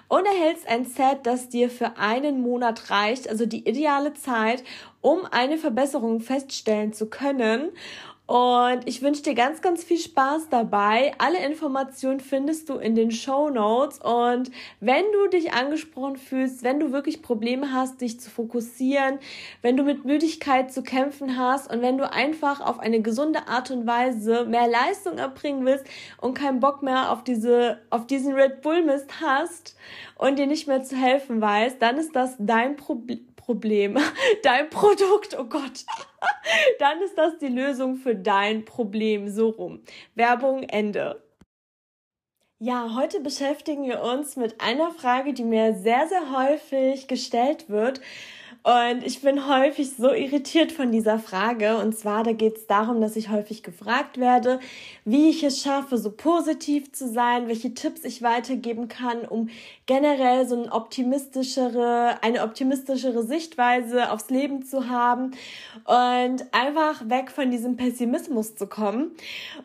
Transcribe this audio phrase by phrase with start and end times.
[0.09, 4.66] und erhältst ein Set, das dir für einen Monat reicht, also die ideale Zeit,
[5.06, 7.70] um eine Verbesserung feststellen zu können.
[8.25, 11.14] Und ich wünsche dir ganz, ganz viel Spaß dabei.
[11.20, 14.00] Alle Informationen findest du in den Show Notes.
[14.00, 19.20] Und wenn du dich angesprochen fühlst, wenn du wirklich Probleme hast, dich zu fokussieren,
[19.61, 23.70] wenn du mit Müdigkeit zu kämpfen hast und wenn du einfach auf eine gesunde Art
[23.70, 25.86] und Weise mehr Leistung erbringen willst
[26.20, 29.78] und keinen Bock mehr auf diese, auf diesen Red Bull Mist hast
[30.17, 33.97] und dir nicht mehr zu helfen weißt, dann ist das dein Problem Problem,
[34.43, 35.85] dein Produkt, oh Gott,
[36.79, 39.30] dann ist das die Lösung für dein Problem.
[39.30, 39.81] So rum.
[40.15, 41.21] Werbung Ende.
[42.58, 48.02] Ja, heute beschäftigen wir uns mit einer Frage, die mir sehr, sehr häufig gestellt wird.
[48.64, 51.77] Und ich bin häufig so irritiert von dieser Frage.
[51.77, 54.59] Und zwar, da geht es darum, dass ich häufig gefragt werde,
[55.03, 59.49] wie ich es schaffe, so positiv zu sein, welche Tipps ich weitergeben kann, um
[59.85, 65.31] generell so eine optimistischere, eine optimistischere Sichtweise aufs Leben zu haben
[65.85, 69.11] und einfach weg von diesem Pessimismus zu kommen.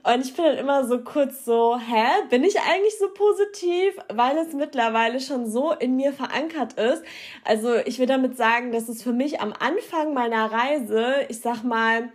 [0.02, 3.96] Und ich bin dann immer so kurz so, hä, bin ich eigentlich so positiv?
[4.12, 7.02] Weil es mittlerweile schon so in mir verankert ist.
[7.44, 11.62] Also ich will damit sagen, dass es für mich am Anfang meiner Reise, ich sag
[11.62, 12.10] mal,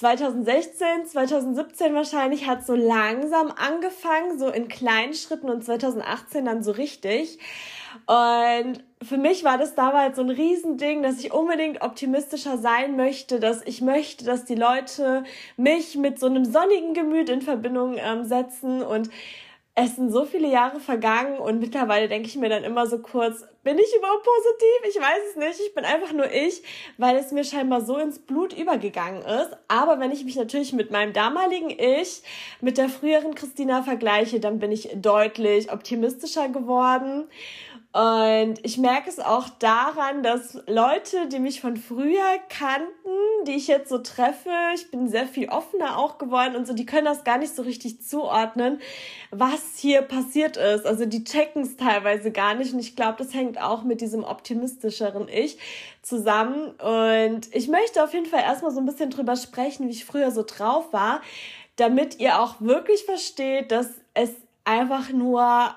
[0.00, 6.70] 2016, 2017 wahrscheinlich hat so langsam angefangen, so in kleinen Schritten und 2018 dann so
[6.70, 7.38] richtig.
[8.06, 13.40] Und für mich war das damals so ein Riesending, dass ich unbedingt optimistischer sein möchte,
[13.40, 15.22] dass ich möchte, dass die Leute
[15.58, 19.10] mich mit so einem sonnigen Gemüt in Verbindung ähm, setzen und
[19.84, 23.44] es sind so viele Jahre vergangen und mittlerweile denke ich mir dann immer so kurz,
[23.62, 24.88] bin ich überhaupt positiv?
[24.88, 25.60] Ich weiß es nicht.
[25.60, 26.62] Ich bin einfach nur ich,
[26.96, 29.56] weil es mir scheinbar so ins Blut übergegangen ist.
[29.68, 32.22] Aber wenn ich mich natürlich mit meinem damaligen Ich,
[32.60, 37.28] mit der früheren Christina vergleiche, dann bin ich deutlich optimistischer geworden.
[37.92, 43.66] Und ich merke es auch daran, dass Leute, die mich von früher kannten, die ich
[43.66, 47.24] jetzt so treffe, ich bin sehr viel offener auch geworden und so, die können das
[47.24, 48.80] gar nicht so richtig zuordnen,
[49.32, 50.86] was hier passiert ist.
[50.86, 54.22] Also die checken es teilweise gar nicht und ich glaube, das hängt auch mit diesem
[54.22, 55.58] optimistischeren Ich
[56.00, 56.70] zusammen.
[56.76, 60.30] Und ich möchte auf jeden Fall erstmal so ein bisschen drüber sprechen, wie ich früher
[60.30, 61.22] so drauf war,
[61.74, 64.30] damit ihr auch wirklich versteht, dass es
[64.64, 65.74] einfach nur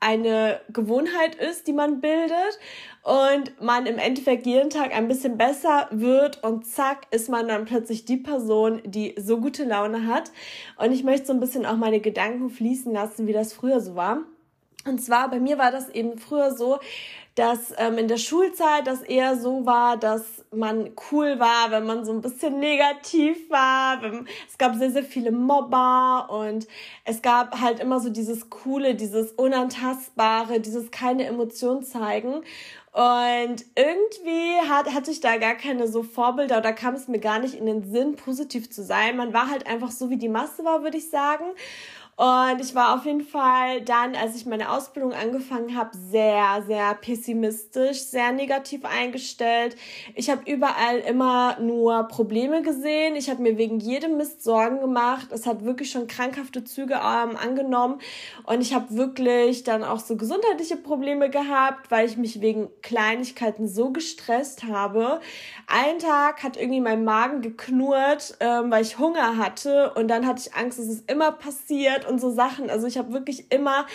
[0.00, 2.58] eine Gewohnheit ist, die man bildet
[3.02, 7.64] und man im Endeffekt jeden Tag ein bisschen besser wird und zack ist man dann
[7.64, 10.30] plötzlich die Person, die so gute Laune hat.
[10.76, 13.96] Und ich möchte so ein bisschen auch meine Gedanken fließen lassen, wie das früher so
[13.96, 14.20] war.
[14.84, 16.78] Und zwar bei mir war das eben früher so,
[17.38, 22.04] dass ähm, in der Schulzeit das eher so war, dass man cool war, wenn man
[22.04, 24.02] so ein bisschen negativ war.
[24.48, 26.66] Es gab sehr, sehr viele Mobber und
[27.04, 32.42] es gab halt immer so dieses Coole, dieses Unantastbare, dieses keine Emotion zeigen.
[32.92, 37.38] Und irgendwie hat, hatte ich da gar keine so Vorbilder oder kam es mir gar
[37.38, 39.16] nicht in den Sinn, positiv zu sein.
[39.16, 41.44] Man war halt einfach so, wie die Masse war, würde ich sagen.
[42.18, 46.94] Und ich war auf jeden Fall dann, als ich meine Ausbildung angefangen habe, sehr, sehr
[46.94, 49.76] pessimistisch, sehr negativ eingestellt.
[50.16, 53.14] Ich habe überall immer nur Probleme gesehen.
[53.14, 55.28] Ich habe mir wegen jedem Mist Sorgen gemacht.
[55.30, 58.00] Es hat wirklich schon krankhafte Züge ähm, angenommen.
[58.42, 63.68] Und ich habe wirklich dann auch so gesundheitliche Probleme gehabt, weil ich mich wegen Kleinigkeiten
[63.68, 65.20] so gestresst habe.
[65.68, 69.92] Einen Tag hat irgendwie mein Magen geknurrt, ähm, weil ich Hunger hatte.
[69.94, 72.70] Und dann hatte ich Angst, dass es immer passiert und so Sachen.
[72.70, 73.86] Also ich habe wirklich immer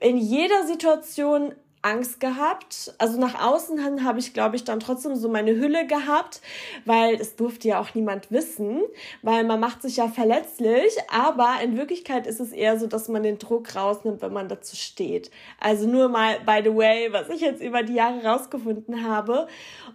[0.00, 1.54] in jeder Situation
[1.86, 2.94] Angst gehabt.
[2.98, 6.40] Also nach außen hin habe ich, glaube ich, dann trotzdem so meine Hülle gehabt,
[6.84, 8.80] weil es durfte ja auch niemand wissen,
[9.22, 13.22] weil man macht sich ja verletzlich, aber in Wirklichkeit ist es eher so, dass man
[13.22, 15.30] den Druck rausnimmt, wenn man dazu steht.
[15.60, 19.46] Also nur mal, by the way, was ich jetzt über die Jahre rausgefunden habe.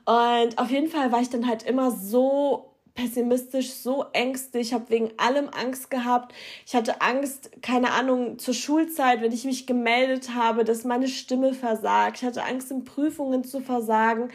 [0.06, 4.90] Und auf jeden Fall war ich dann halt immer so pessimistisch, so ängstlich, ich habe
[4.90, 6.34] wegen allem Angst gehabt.
[6.66, 11.54] Ich hatte Angst, keine Ahnung, zur Schulzeit, wenn ich mich gemeldet habe, dass meine Stimme
[11.54, 12.18] versagt.
[12.18, 14.30] Ich hatte Angst, in Prüfungen zu versagen.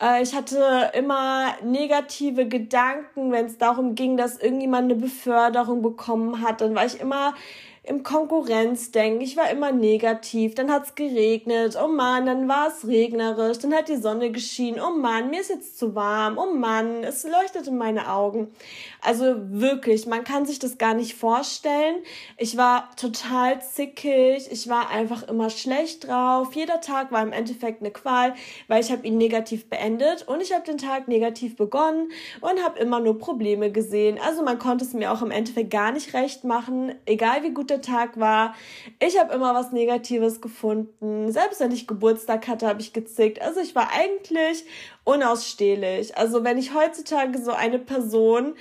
[0.00, 6.42] Äh, ich hatte immer negative Gedanken, wenn es darum ging, dass irgendjemand eine Beförderung bekommen
[6.42, 6.60] hat.
[6.60, 7.34] Dann war ich immer
[7.82, 9.22] im Konkurrenzdenken.
[9.22, 10.54] Ich war immer negativ.
[10.54, 11.78] Dann hat's geregnet.
[11.82, 13.58] Oh Mann, dann war es regnerisch.
[13.58, 14.80] Dann hat die Sonne geschienen.
[14.80, 16.36] Oh Mann, mir ist jetzt zu warm.
[16.36, 18.52] Oh Mann, es leuchtet in meine Augen.
[19.00, 21.96] Also wirklich, man kann sich das gar nicht vorstellen.
[22.36, 24.48] Ich war total zickig.
[24.50, 26.54] Ich war einfach immer schlecht drauf.
[26.54, 28.34] Jeder Tag war im Endeffekt eine Qual,
[28.68, 32.10] weil ich habe ihn negativ beendet und ich habe den Tag negativ begonnen
[32.42, 34.18] und habe immer nur Probleme gesehen.
[34.22, 37.70] Also man konnte es mir auch im Endeffekt gar nicht recht machen, egal wie gut
[37.70, 38.54] der Tag war.
[38.98, 41.30] Ich habe immer was Negatives gefunden.
[41.32, 43.40] Selbst wenn ich Geburtstag hatte, habe ich gezickt.
[43.42, 44.64] Also ich war eigentlich
[45.04, 46.16] unausstehlich.
[46.16, 48.54] Also wenn ich heutzutage so eine Person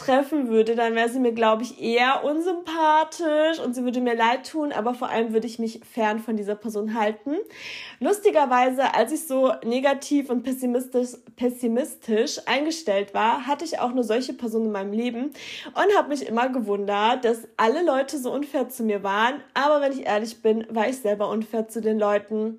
[0.00, 4.50] treffen würde, dann wäre sie mir, glaube ich, eher unsympathisch und sie würde mir leid
[4.50, 7.36] tun, aber vor allem würde ich mich fern von dieser Person halten.
[7.98, 14.32] Lustigerweise, als ich so negativ und pessimistisch, pessimistisch eingestellt war, hatte ich auch nur solche
[14.32, 15.32] Personen in meinem Leben
[15.66, 19.34] und habe mich immer gewundert, dass alle Leute so unfair zu mir waren.
[19.52, 22.58] Aber wenn ich ehrlich bin, war ich selber unfair zu den Leuten.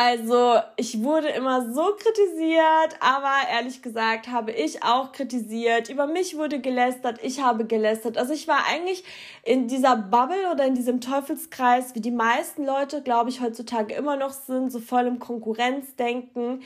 [0.00, 5.88] Also ich wurde immer so kritisiert, aber ehrlich gesagt habe ich auch kritisiert.
[5.88, 8.16] Über mich wurde gelästert, ich habe gelästert.
[8.16, 9.02] Also ich war eigentlich
[9.42, 14.14] in dieser Bubble oder in diesem Teufelskreis, wie die meisten Leute, glaube ich, heutzutage immer
[14.14, 16.62] noch sind, so voll im Konkurrenzdenken.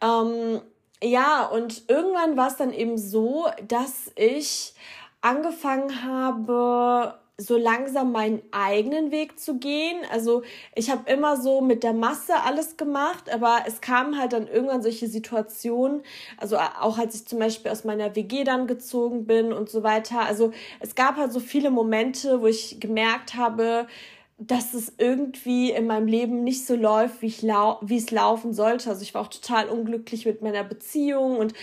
[0.00, 0.60] Ähm,
[1.02, 4.72] ja, und irgendwann war es dann eben so, dass ich
[5.20, 9.98] angefangen habe, so langsam meinen eigenen Weg zu gehen.
[10.10, 10.42] Also
[10.74, 14.82] ich habe immer so mit der Masse alles gemacht, aber es kamen halt dann irgendwann
[14.82, 16.02] solche Situationen,
[16.36, 20.20] also auch als ich zum Beispiel aus meiner WG dann gezogen bin und so weiter.
[20.20, 23.86] Also es gab halt so viele Momente, wo ich gemerkt habe,
[24.38, 28.52] dass es irgendwie in meinem Leben nicht so läuft, wie, ich lau wie es laufen
[28.52, 28.90] sollte.
[28.90, 31.54] Also ich war auch total unglücklich mit meiner Beziehung und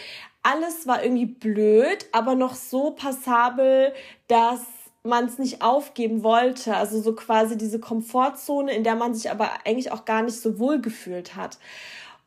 [0.41, 3.93] alles war irgendwie blöd, aber noch so passabel,
[4.27, 4.61] dass
[5.05, 6.75] man es nicht aufgeben wollte.
[6.75, 10.59] Also so quasi diese Komfortzone, in der man sich aber eigentlich auch gar nicht so
[10.59, 11.57] wohl gefühlt hat.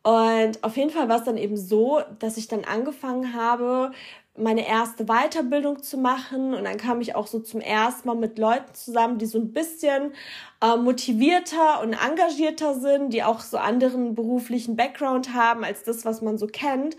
[0.02, 3.90] Und auf jeden Fall war es dann eben so, dass ich dann angefangen habe,
[4.38, 6.54] meine erste Weiterbildung zu machen.
[6.54, 9.52] Und dann kam ich auch so zum ersten Mal mit Leuten zusammen, die so ein
[9.52, 10.12] bisschen
[10.60, 16.20] äh, motivierter und engagierter sind, die auch so anderen beruflichen Background haben als das, was
[16.20, 16.96] man so kennt.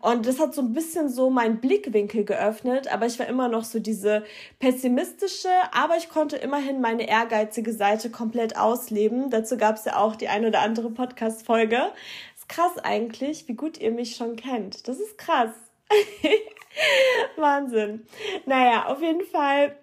[0.00, 2.92] Und das hat so ein bisschen so meinen Blickwinkel geöffnet.
[2.92, 4.24] Aber ich war immer noch so diese
[4.58, 9.30] pessimistische, aber ich konnte immerhin meine ehrgeizige Seite komplett ausleben.
[9.30, 11.92] Dazu gab es ja auch die ein oder andere Podcast-Folge.
[12.36, 14.88] Ist krass eigentlich, wie gut ihr mich schon kennt.
[14.88, 15.50] Das ist krass.
[17.36, 18.04] Wahnsinn.
[18.46, 19.76] Naja, auf jeden Fall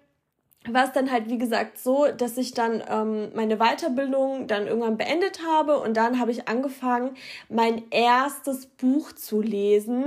[0.68, 4.98] war es dann halt, wie gesagt, so, dass ich dann ähm, meine Weiterbildung dann irgendwann
[4.98, 7.16] beendet habe und dann habe ich angefangen,
[7.48, 10.04] mein erstes Buch zu lesen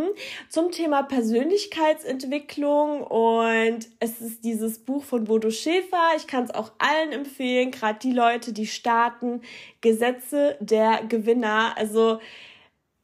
[0.49, 6.11] zum Thema Persönlichkeitsentwicklung und es ist dieses Buch von Bodo Schäfer.
[6.17, 9.41] Ich kann es auch allen empfehlen, gerade die Leute, die starten,
[9.81, 11.73] Gesetze der Gewinner.
[11.77, 12.19] Also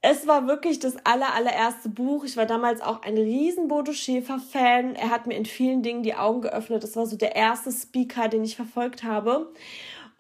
[0.02, 2.24] es war wirklich das aller, allererste Buch.
[2.24, 4.96] Ich war damals auch ein riesen Bodo Schäfer-Fan.
[4.96, 6.84] Er hat mir in vielen Dingen die Augen geöffnet.
[6.84, 9.52] Das war so der erste Speaker, den ich verfolgt habe.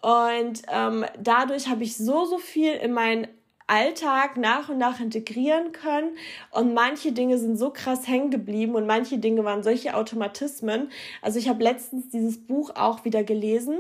[0.01, 3.27] Und ähm, dadurch habe ich so, so viel in meinen
[3.67, 6.17] Alltag nach und nach integrieren können.
[6.51, 10.91] Und manche Dinge sind so krass hängen geblieben und manche Dinge waren solche Automatismen.
[11.21, 13.77] Also ich habe letztens dieses Buch auch wieder gelesen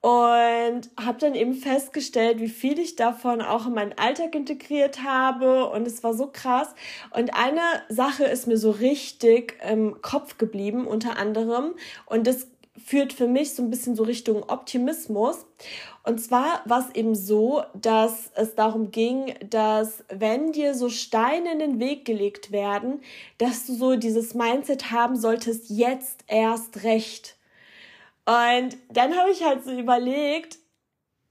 [0.00, 5.68] und habe dann eben festgestellt, wie viel ich davon auch in meinen Alltag integriert habe
[5.70, 6.74] und es war so krass.
[7.10, 11.74] Und eine Sache ist mir so richtig im Kopf geblieben, unter anderem,
[12.06, 12.46] und das
[12.84, 15.46] führt für mich so ein bisschen so Richtung Optimismus.
[16.04, 21.52] Und zwar war es eben so, dass es darum ging, dass wenn dir so Steine
[21.52, 23.00] in den Weg gelegt werden,
[23.38, 27.37] dass du so dieses Mindset haben solltest, jetzt erst recht.
[28.28, 30.58] Und dann habe ich halt so überlegt,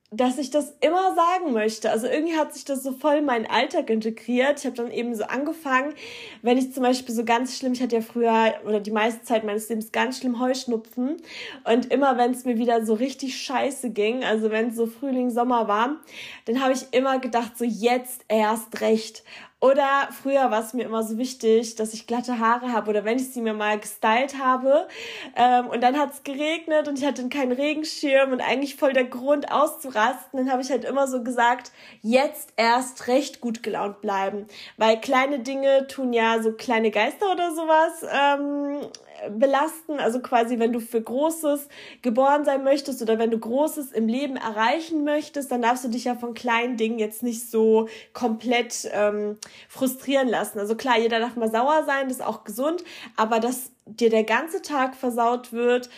[0.09, 1.91] dass ich das immer sagen möchte.
[1.91, 4.57] Also irgendwie hat sich das so voll in meinen Alltag integriert.
[4.57, 5.93] Ich habe dann eben so angefangen,
[6.41, 9.43] wenn ich zum Beispiel so ganz schlimm, ich hatte ja früher oder die meiste Zeit
[9.43, 11.17] meines Lebens ganz schlimm Heuschnupfen
[11.65, 15.29] und immer wenn es mir wieder so richtig scheiße ging, also wenn es so Frühling,
[15.29, 15.97] Sommer war,
[16.45, 19.23] dann habe ich immer gedacht, so jetzt erst recht.
[19.59, 23.17] Oder früher war es mir immer so wichtig, dass ich glatte Haare habe oder wenn
[23.17, 24.87] ich sie mir mal gestylt habe
[25.35, 29.05] ähm, und dann hat es geregnet und ich hatte keinen Regenschirm und eigentlich voll der
[29.05, 31.71] Grund auszurasten, dann habe ich halt immer so gesagt,
[32.03, 34.45] jetzt erst recht gut gelaunt bleiben.
[34.77, 38.91] Weil kleine Dinge tun ja so kleine Geister oder sowas ähm,
[39.29, 39.99] belasten.
[39.99, 41.67] Also quasi, wenn du für Großes
[42.01, 46.05] geboren sein möchtest oder wenn du Großes im Leben erreichen möchtest, dann darfst du dich
[46.05, 49.37] ja von kleinen Dingen jetzt nicht so komplett ähm,
[49.69, 50.59] frustrieren lassen.
[50.59, 52.83] Also klar, jeder darf mal sauer sein, das ist auch gesund,
[53.15, 55.89] aber dass dir der ganze Tag versaut wird,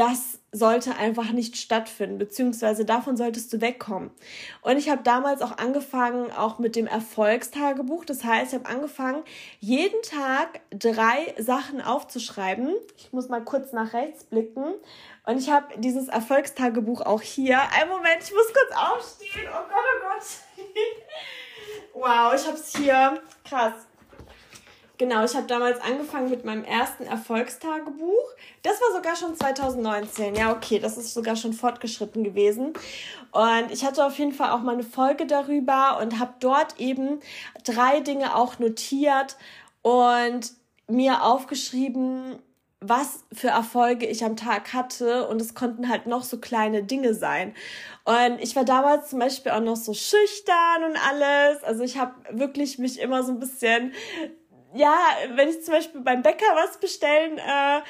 [0.00, 4.10] das sollte einfach nicht stattfinden, beziehungsweise davon solltest du wegkommen.
[4.62, 8.06] Und ich habe damals auch angefangen, auch mit dem Erfolgstagebuch.
[8.06, 9.22] Das heißt, ich habe angefangen,
[9.58, 12.74] jeden Tag drei Sachen aufzuschreiben.
[12.96, 14.72] Ich muss mal kurz nach rechts blicken.
[15.26, 17.60] Und ich habe dieses Erfolgstagebuch auch hier.
[17.60, 19.48] Einen Moment, ich muss kurz aufstehen.
[19.50, 20.64] Oh Gott, oh Gott.
[21.92, 23.20] wow, ich habe es hier.
[23.44, 23.74] Krass.
[25.00, 28.34] Genau, ich habe damals angefangen mit meinem ersten Erfolgstagebuch.
[28.62, 30.34] Das war sogar schon 2019.
[30.34, 32.74] Ja, okay, das ist sogar schon fortgeschritten gewesen.
[33.32, 37.20] Und ich hatte auf jeden Fall auch mal eine Folge darüber und habe dort eben
[37.64, 39.38] drei Dinge auch notiert
[39.80, 40.52] und
[40.86, 42.38] mir aufgeschrieben,
[42.82, 47.14] was für Erfolge ich am Tag hatte und es konnten halt noch so kleine Dinge
[47.14, 47.54] sein.
[48.04, 51.64] Und ich war damals zum Beispiel auch noch so schüchtern und alles.
[51.64, 53.94] Also ich habe wirklich mich immer so ein bisschen
[54.74, 54.96] ja,
[55.34, 57.80] wenn ich zum Beispiel beim Bäcker was bestellen äh,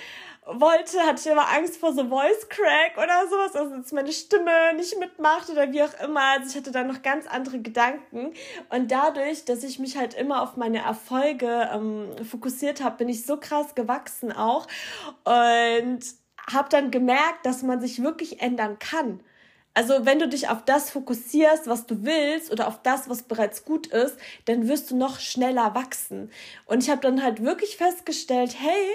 [0.46, 4.74] wollte, hatte ich immer Angst vor so Voice Crack oder sowas, also dass meine Stimme
[4.74, 6.22] nicht mitmacht oder wie auch immer.
[6.22, 8.32] Also ich hatte dann noch ganz andere Gedanken.
[8.70, 13.26] Und dadurch, dass ich mich halt immer auf meine Erfolge ähm, fokussiert habe, bin ich
[13.26, 14.66] so krass gewachsen auch
[15.24, 16.00] und
[16.52, 19.20] habe dann gemerkt, dass man sich wirklich ändern kann.
[19.74, 23.64] Also wenn du dich auf das fokussierst, was du willst oder auf das, was bereits
[23.64, 26.30] gut ist, dann wirst du noch schneller wachsen.
[26.66, 28.88] Und ich habe dann halt wirklich festgestellt, hey,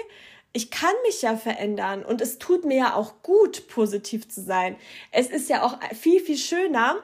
[0.56, 4.76] ich kann mich ja verändern und es tut mir ja auch gut, positiv zu sein.
[5.12, 6.96] Es ist ja auch viel, viel schöner.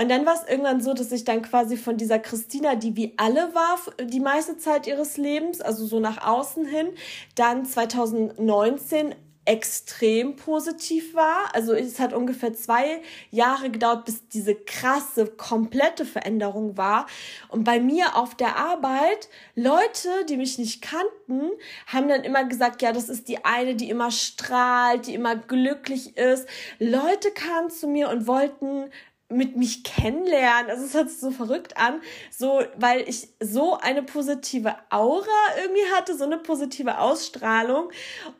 [0.00, 3.12] Und dann war es irgendwann so, dass ich dann quasi von dieser Christina, die wie
[3.18, 6.88] alle war, die meiste Zeit ihres Lebens, also so nach außen hin,
[7.34, 9.14] dann 2019
[9.46, 11.54] extrem positiv war.
[11.54, 13.00] Also es hat ungefähr zwei
[13.30, 17.06] Jahre gedauert, bis diese krasse, komplette Veränderung war.
[17.48, 21.50] Und bei mir auf der Arbeit, Leute, die mich nicht kannten,
[21.86, 26.16] haben dann immer gesagt, ja, das ist die eine, die immer strahlt, die immer glücklich
[26.16, 26.48] ist.
[26.78, 28.90] Leute kamen zu mir und wollten
[29.28, 30.70] mit mich kennenlernen.
[30.70, 32.00] Also es hört sich so verrückt an,
[32.30, 35.26] so weil ich so eine positive Aura
[35.60, 37.90] irgendwie hatte, so eine positive Ausstrahlung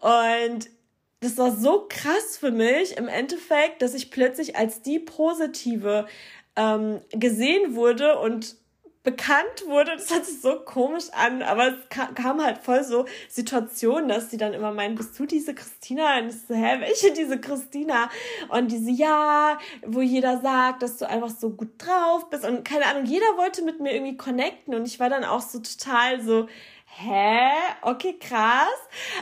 [0.00, 0.68] und
[1.20, 6.06] das war so krass für mich im Endeffekt, dass ich plötzlich als die Positive
[6.56, 8.56] ähm, gesehen wurde und
[9.06, 9.92] bekannt wurde.
[9.96, 14.36] Das hört sich so komisch an, aber es kam halt voll so Situationen, dass sie
[14.36, 16.18] dann immer meinen, bist du diese Christina?
[16.18, 18.10] Und ich so, hä, welche diese Christina?
[18.48, 22.86] Und diese, ja, wo jeder sagt, dass du einfach so gut drauf bist und keine
[22.86, 26.48] Ahnung, jeder wollte mit mir irgendwie connecten und ich war dann auch so total so,
[26.86, 27.50] hä?
[27.82, 28.78] Okay, krass.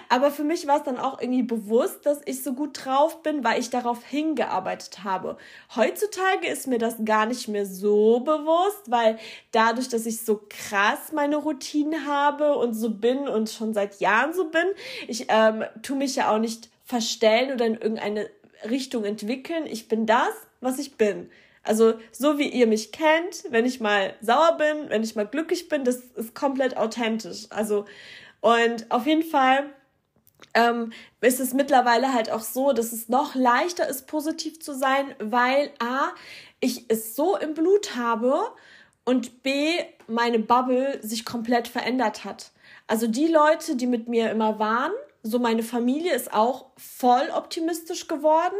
[0.08, 3.44] Aber für mich war es dann auch irgendwie bewusst, dass ich so gut drauf bin,
[3.44, 5.36] weil ich darauf hingearbeitet habe.
[5.74, 9.18] Heutzutage ist mir das gar nicht mehr so bewusst, weil
[9.52, 14.32] dadurch, dass ich so krass meine Routinen habe und so bin und schon seit Jahren
[14.32, 14.66] so bin,
[15.08, 18.30] ich ähm, tu mich ja auch nicht verstellen oder in irgendeine
[18.68, 19.66] Richtung entwickeln.
[19.66, 21.30] Ich bin das, was ich bin.
[21.64, 25.68] Also so wie ihr mich kennt, wenn ich mal sauer bin, wenn ich mal glücklich
[25.68, 27.46] bin, das ist komplett authentisch.
[27.50, 27.86] Also
[28.40, 29.70] und auf jeden Fall
[30.52, 30.92] ähm,
[31.22, 35.70] ist es mittlerweile halt auch so, dass es noch leichter ist, positiv zu sein, weil
[35.78, 36.10] a
[36.60, 38.38] ich es so im Blut habe
[39.04, 42.52] und b meine Bubble sich komplett verändert hat.
[42.86, 44.92] Also die Leute, die mit mir immer waren,
[45.26, 48.56] so meine Familie ist auch voll optimistisch geworden,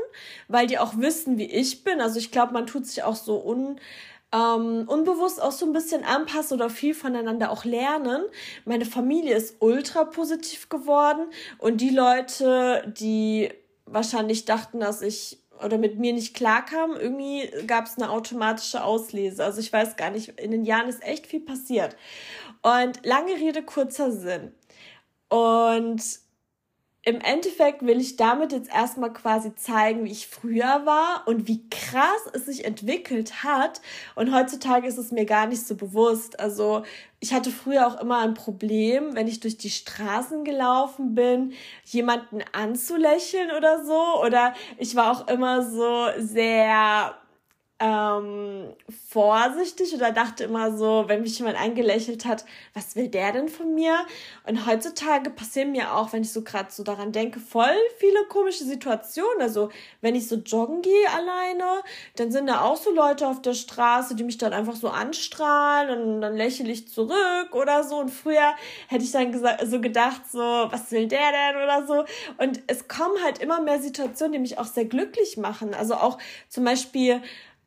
[0.49, 2.01] weil die auch wissen, wie ich bin.
[2.01, 3.79] Also ich glaube, man tut sich auch so un,
[4.33, 8.25] ähm, unbewusst auch so ein bisschen anpassen oder viel voneinander auch lernen.
[8.65, 11.27] Meine Familie ist ultra positiv geworden
[11.59, 13.51] und die Leute, die
[13.85, 16.97] wahrscheinlich dachten, dass ich oder mit mir nicht klarkam.
[16.97, 19.45] Irgendwie gab es eine automatische Auslese.
[19.45, 21.95] Also ich weiß gar nicht, in den Jahren ist echt viel passiert.
[22.63, 24.53] Und lange Rede, kurzer Sinn.
[25.29, 26.24] Und
[27.07, 31.69] im Endeffekt will ich damit jetzt erstmal quasi zeigen, wie ich früher war und wie
[31.69, 33.83] krass es sich entwickelt hat.
[34.15, 36.41] Und heutzutage ist es mir gar nicht so bewusst.
[36.41, 36.83] Also
[37.21, 41.53] ich hatte früher auch immer ein Problem, wenn ich durch die Straßen gelaufen bin,
[41.85, 44.23] jemanden anzulächeln oder so.
[44.23, 47.15] Oder ich war auch immer so sehr
[47.85, 48.73] ähm,
[49.11, 53.75] vorsichtig oder dachte immer so, wenn mich jemand angelächelt hat, was will der denn von
[53.75, 53.95] mir?
[54.47, 58.65] Und heutzutage passieren mir auch, wenn ich so gerade so daran denke, voll viele komische
[58.65, 59.43] Situationen.
[59.43, 59.69] Also
[60.01, 61.83] wenn ich so joggen gehe alleine,
[62.17, 65.91] dann sind da auch so Leute auf der Straße, die mich dann einfach so anstrahlen
[65.99, 67.99] und dann lächle ich zurück oder so.
[67.99, 68.55] Und früher
[68.89, 72.05] hätte ich dann so gedacht, so, was will der denn oder so.
[72.39, 75.75] Und es kommen halt immer mehr Situationen, die mich auch sehr glücklich machen.
[75.75, 76.17] Also auch
[76.49, 77.21] zum Beispiel,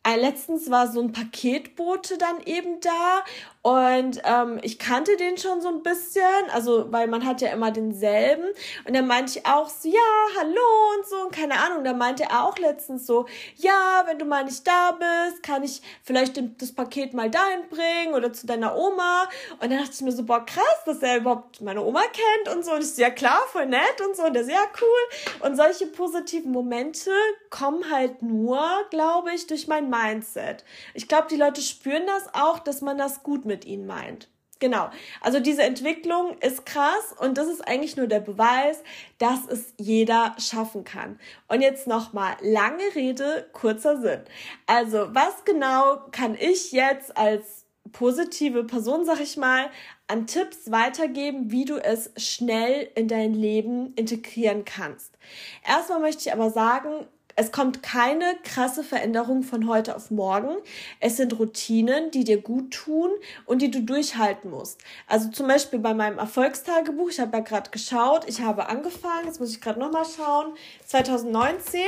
[0.08, 3.24] äh, letztens war so ein Paketbote dann eben da
[3.68, 6.24] und ähm, ich kannte den schon so ein bisschen,
[6.54, 8.46] also weil man hat ja immer denselben.
[8.88, 10.00] Und dann meinte ich auch so, ja,
[10.40, 11.16] hallo und so.
[11.26, 13.26] Und keine Ahnung, da meinte er auch letztens so,
[13.58, 18.14] ja, wenn du mal nicht da bist, kann ich vielleicht das Paket mal dahin bringen
[18.14, 19.24] oder zu deiner Oma.
[19.60, 22.64] Und dann dachte ich mir so, boah, krass, dass er überhaupt meine Oma kennt und
[22.64, 22.72] so.
[22.72, 24.24] Und ich so, ja klar, voll nett und so.
[24.24, 25.46] Und der ist ja cool.
[25.46, 27.12] Und solche positiven Momente
[27.50, 28.62] kommen halt nur,
[28.92, 30.64] glaube ich, durch mein Mindset.
[30.94, 34.30] Ich glaube, die Leute spüren das auch, dass man das gut mit ihnen meint.
[34.60, 34.90] Genau.
[35.22, 38.82] Also diese Entwicklung ist krass und das ist eigentlich nur der Beweis,
[39.20, 41.20] dass es jeder schaffen kann.
[41.48, 44.22] Und jetzt nochmal lange Rede, kurzer Sinn.
[44.66, 49.70] Also was genau kann ich jetzt als positive Person, sag ich mal,
[50.08, 55.18] an Tipps weitergeben, wie du es schnell in dein Leben integrieren kannst.
[55.66, 57.08] Erstmal möchte ich aber sagen,
[57.40, 60.58] es kommt keine krasse Veränderung von heute auf morgen.
[61.00, 63.12] Es sind Routinen, die dir gut tun
[63.46, 64.82] und die du durchhalten musst.
[65.06, 69.40] Also zum Beispiel bei meinem Erfolgstagebuch, ich habe ja gerade geschaut, ich habe angefangen, jetzt
[69.40, 70.54] muss ich gerade nochmal schauen,
[70.88, 71.80] 2019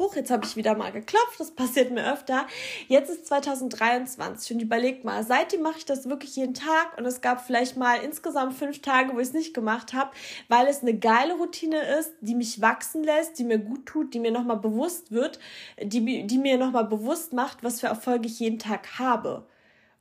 [0.00, 2.48] Huch, jetzt habe ich wieder mal geklopft, das passiert mir öfter.
[2.88, 7.20] Jetzt ist 2023 und überleg mal, seitdem mache ich das wirklich jeden Tag und es
[7.20, 10.10] gab vielleicht mal insgesamt fünf Tage, wo ich es nicht gemacht habe,
[10.48, 14.18] weil es eine geile Routine ist, die mich wachsen lässt, die mir gut tut, die
[14.18, 15.38] mir nochmal bewusst wird,
[15.80, 19.46] die, die mir nochmal bewusst macht, was für Erfolge ich jeden Tag habe.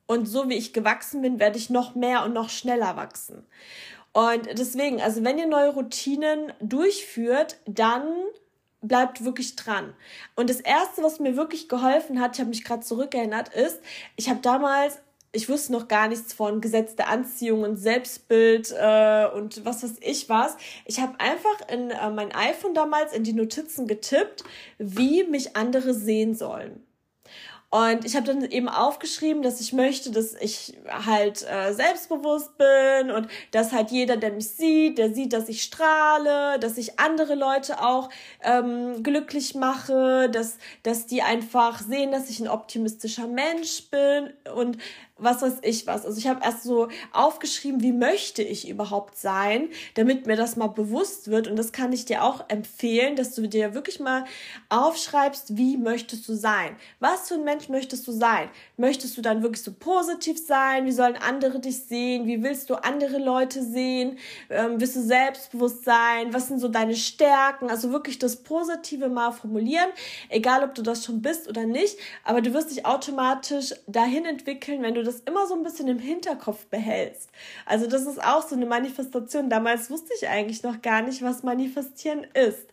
[0.08, 3.46] Und so wie ich gewachsen bin, werde ich noch mehr und noch schneller wachsen.
[4.14, 8.08] Und deswegen, also wenn ihr neue Routinen durchführt, dann
[8.88, 9.94] bleibt wirklich dran.
[10.36, 13.80] Und das Erste, was mir wirklich geholfen hat, ich habe mich gerade zurückerinnert, ist,
[14.16, 15.00] ich habe damals
[15.36, 19.96] ich wusste noch gar nichts von Gesetz der Anziehung und Selbstbild äh, und was weiß
[20.00, 20.56] ich was.
[20.86, 24.46] Ich habe einfach in äh, mein iPhone damals in die Notizen getippt,
[24.78, 26.85] wie mich andere sehen sollen.
[27.76, 33.12] Und ich habe dann eben aufgeschrieben, dass ich möchte, dass ich halt äh, selbstbewusst bin
[33.12, 37.36] und dass halt jeder, der mich sieht, der sieht, dass ich strahle, dass ich andere
[37.36, 38.08] Leute auch
[38.44, 44.30] ähm, glücklich mache, dass, dass die einfach sehen, dass ich ein optimistischer Mensch bin.
[44.56, 44.78] Und
[45.18, 46.06] was weiß ich was.
[46.06, 50.68] Also ich habe erst so aufgeschrieben, wie möchte ich überhaupt sein, damit mir das mal
[50.68, 51.48] bewusst wird.
[51.48, 54.26] Und das kann ich dir auch empfehlen, dass du dir wirklich mal
[54.68, 56.76] aufschreibst, wie möchtest du sein?
[57.00, 58.50] Was für ein Mensch möchtest du sein?
[58.76, 60.86] Möchtest du dann wirklich so positiv sein?
[60.86, 62.28] Wie sollen andere dich sehen?
[62.28, 64.18] Wie willst du andere Leute sehen?
[64.50, 66.34] Ähm, willst du selbstbewusst sein?
[66.34, 67.70] Was sind so deine Stärken?
[67.70, 69.90] Also wirklich das Positive mal formulieren,
[70.28, 71.98] egal ob du das schon bist oder nicht.
[72.26, 76.00] Aber du wirst dich automatisch dahin entwickeln, wenn du das immer so ein bisschen im
[76.00, 77.30] Hinterkopf behältst.
[77.66, 79.50] Also das ist auch so eine Manifestation.
[79.50, 82.68] Damals wusste ich eigentlich noch gar nicht, was manifestieren ist.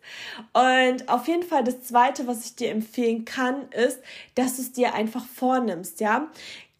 [0.52, 4.00] Und auf jeden Fall das Zweite, was ich dir empfehlen kann, ist,
[4.34, 6.30] dass du es dir einfach vornimmst, ja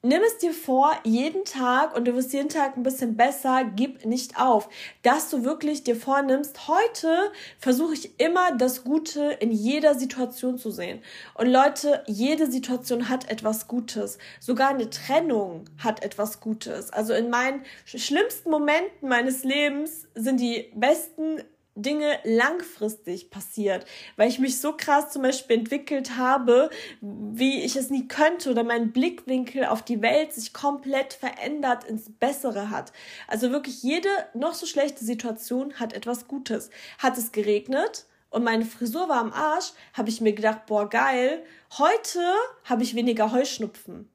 [0.03, 4.05] nimm es dir vor, jeden Tag, und du wirst jeden Tag ein bisschen besser, gib
[4.05, 4.69] nicht auf,
[5.03, 10.71] dass du wirklich dir vornimmst, heute versuche ich immer das Gute in jeder Situation zu
[10.71, 11.01] sehen.
[11.35, 14.19] Und Leute, jede Situation hat etwas Gutes.
[14.41, 16.93] Sogar eine Trennung hat etwas Gutes.
[16.93, 21.43] Also in meinen schlimmsten Momenten meines Lebens sind die besten
[21.75, 26.69] Dinge langfristig passiert, weil ich mich so krass zum Beispiel entwickelt habe,
[27.01, 32.11] wie ich es nie könnte oder mein Blickwinkel auf die Welt sich komplett verändert ins
[32.19, 32.93] Bessere hat.
[33.27, 36.69] Also wirklich jede noch so schlechte Situation hat etwas Gutes.
[36.99, 41.43] Hat es geregnet und meine Frisur war am Arsch, habe ich mir gedacht, boah geil,
[41.79, 42.21] heute
[42.65, 44.11] habe ich weniger Heuschnupfen.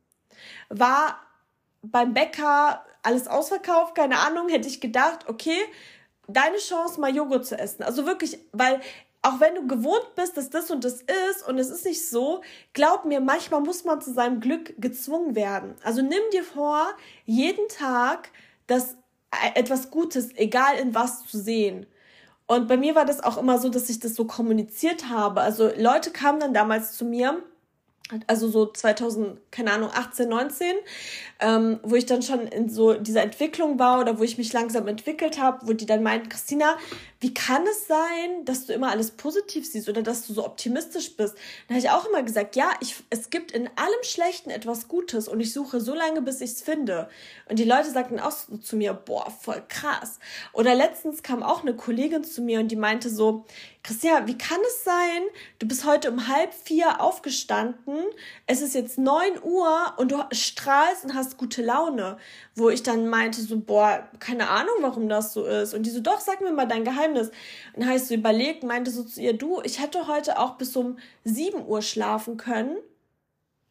[0.70, 1.20] War
[1.82, 5.58] beim Bäcker alles ausverkauft, keine Ahnung, hätte ich gedacht, okay,
[6.28, 7.84] deine Chance, mal Joghurt zu essen.
[7.84, 8.82] Also wirklich, weil
[9.22, 12.42] auch wenn du gewohnt bist, dass das und das ist und es ist nicht so,
[12.74, 15.76] glaub mir, manchmal muss man zu seinem Glück gezwungen werden.
[15.84, 16.88] Also nimm dir vor,
[17.26, 18.30] jeden Tag
[18.68, 18.96] das
[19.32, 21.88] äh, etwas Gutes, egal in was zu sehen.
[22.46, 25.42] Und bei mir war das auch immer so, dass ich das so kommuniziert habe.
[25.42, 27.44] Also Leute kamen dann damals zu mir
[28.26, 30.76] also so 2000, keine Ahnung, 18, 19,
[31.40, 34.88] ähm, wo ich dann schon in so dieser Entwicklung war oder wo ich mich langsam
[34.88, 36.78] entwickelt habe, wo die dann meinten, Christina,
[37.20, 41.16] wie kann es sein, dass du immer alles positiv siehst oder dass du so optimistisch
[41.16, 41.36] bist?
[41.68, 45.28] Dann habe ich auch immer gesagt, ja, ich, es gibt in allem Schlechten etwas Gutes
[45.28, 47.10] und ich suche so lange, bis ich es finde.
[47.50, 50.20] Und die Leute sagten auch so zu mir, boah, voll krass.
[50.54, 53.46] Oder letztens kam auch eine Kollegin zu mir und die meinte so,
[53.88, 55.24] Christian, wie kann es sein,
[55.60, 58.04] du bist heute um halb vier aufgestanden,
[58.46, 62.18] es ist jetzt neun Uhr und du strahlst und hast gute Laune.
[62.56, 65.74] Wo ich dann meinte so, boah, keine Ahnung, warum das so ist.
[65.74, 67.28] Und die so, doch, sag mir mal dein Geheimnis.
[67.74, 70.56] Und dann habe ich so überlegt, meinte so zu ihr, du, ich hätte heute auch
[70.56, 72.78] bis um sieben Uhr schlafen können,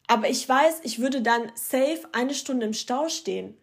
[0.06, 3.56] aber ich weiß, ich würde dann safe eine Stunde im Stau stehen.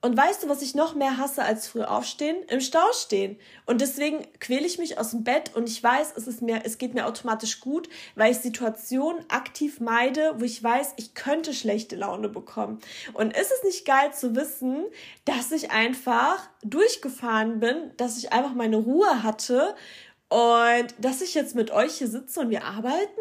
[0.00, 2.36] Und weißt du, was ich noch mehr hasse als früh aufstehen?
[2.48, 3.36] Im Stau stehen.
[3.66, 6.78] Und deswegen quäle ich mich aus dem Bett und ich weiß, es ist mir, es
[6.78, 11.96] geht mir automatisch gut, weil ich Situationen aktiv meide, wo ich weiß, ich könnte schlechte
[11.96, 12.78] Laune bekommen.
[13.12, 14.84] Und ist es nicht geil zu wissen,
[15.24, 19.74] dass ich einfach durchgefahren bin, dass ich einfach meine Ruhe hatte
[20.28, 23.20] und dass ich jetzt mit euch hier sitze und wir arbeiten?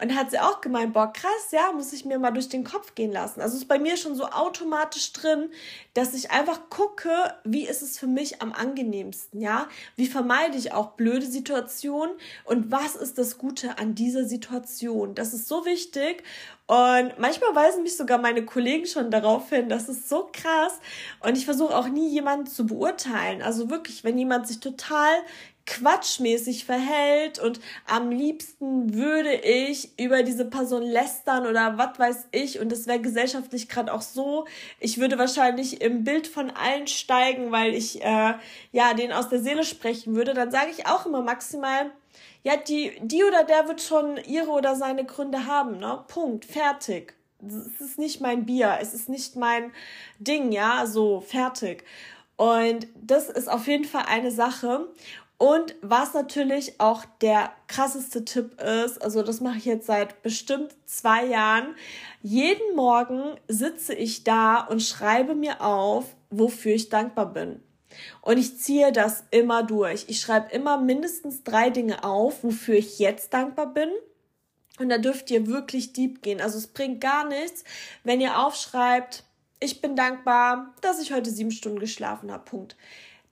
[0.00, 2.94] Und hat sie auch gemeint, boah, krass, ja, muss ich mir mal durch den Kopf
[2.94, 3.40] gehen lassen.
[3.40, 5.50] Also ist bei mir schon so automatisch drin,
[5.94, 7.10] dass ich einfach gucke,
[7.44, 9.68] wie ist es für mich am angenehmsten, ja?
[9.96, 15.14] Wie vermeide ich auch blöde Situationen und was ist das Gute an dieser Situation?
[15.14, 16.24] Das ist so wichtig
[16.70, 20.78] und manchmal weisen mich sogar meine Kollegen schon darauf hin, das ist so krass.
[21.18, 23.42] Und ich versuche auch nie jemanden zu beurteilen.
[23.42, 25.10] Also wirklich, wenn jemand sich total
[25.70, 32.58] quatschmäßig verhält und am liebsten würde ich über diese Person lästern oder was weiß ich
[32.58, 34.46] und das wäre gesellschaftlich gerade auch so.
[34.80, 38.34] Ich würde wahrscheinlich im Bild von allen steigen, weil ich äh,
[38.72, 40.34] ja den aus der Seele sprechen würde.
[40.34, 41.92] Dann sage ich auch immer maximal,
[42.42, 46.04] ja, die, die oder der wird schon ihre oder seine Gründe haben, ne?
[46.08, 47.14] Punkt, fertig.
[47.46, 49.72] Es ist nicht mein Bier, es ist nicht mein
[50.18, 51.84] Ding, ja, so fertig.
[52.36, 54.88] Und das ist auf jeden Fall eine Sache.
[55.40, 60.76] Und was natürlich auch der krasseste Tipp ist, also das mache ich jetzt seit bestimmt
[60.84, 61.76] zwei Jahren,
[62.20, 67.62] jeden Morgen sitze ich da und schreibe mir auf, wofür ich dankbar bin.
[68.20, 70.04] Und ich ziehe das immer durch.
[70.08, 73.88] Ich schreibe immer mindestens drei Dinge auf, wofür ich jetzt dankbar bin.
[74.78, 76.42] Und da dürft ihr wirklich deep gehen.
[76.42, 77.64] Also es bringt gar nichts,
[78.04, 79.24] wenn ihr aufschreibt,
[79.58, 82.44] ich bin dankbar, dass ich heute sieben Stunden geschlafen habe.
[82.44, 82.76] Punkt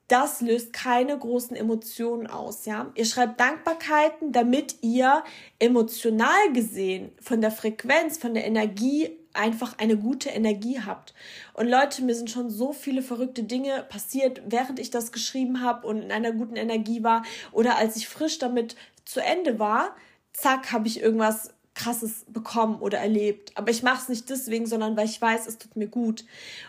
[0.08, 2.90] das löst keine großen Emotionen aus, ja.
[2.94, 5.22] Ihr schreibt Dankbarkeiten, damit ihr
[5.58, 11.14] emotional gesehen von der Frequenz, von der Energie einfach eine gute Energie habt.
[11.52, 15.86] Und Leute, mir sind schon so viele verrückte Dinge passiert, während ich das geschrieben habe
[15.86, 19.94] und in einer guten Energie war oder als ich frisch damit zu Ende war.
[20.32, 23.52] Zack, habe ich irgendwas krasses bekommen oder erlebt.
[23.54, 26.24] Aber ich mache es nicht deswegen, sondern weil ich weiß, es tut mir gut.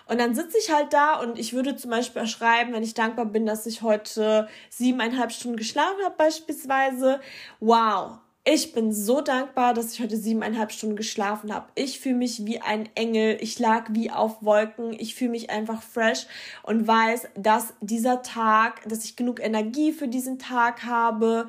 [0.08, 3.26] Und dann sitze ich halt da und ich würde zum Beispiel schreiben, wenn ich dankbar
[3.26, 7.20] bin, dass ich heute siebeneinhalb Stunden geschlafen habe beispielsweise.
[7.60, 11.68] Wow, ich bin so dankbar, dass ich heute siebeneinhalb Stunden geschlafen habe.
[11.76, 13.38] Ich fühle mich wie ein Engel.
[13.42, 14.94] Ich lag wie auf Wolken.
[14.94, 16.26] Ich fühle mich einfach fresh
[16.64, 21.48] und weiß, dass dieser Tag, dass ich genug Energie für diesen Tag habe,